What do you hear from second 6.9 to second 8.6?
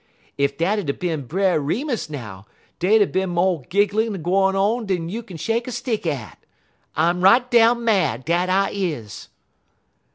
I'm right down mad, dat